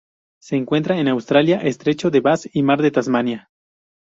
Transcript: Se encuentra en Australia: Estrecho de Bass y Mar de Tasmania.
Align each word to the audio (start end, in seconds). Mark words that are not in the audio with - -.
Se 0.41 0.55
encuentra 0.55 0.97
en 0.97 1.07
Australia: 1.09 1.59
Estrecho 1.59 2.09
de 2.09 2.21
Bass 2.21 2.49
y 2.51 2.63
Mar 2.63 2.81
de 2.81 2.89
Tasmania. 2.89 3.51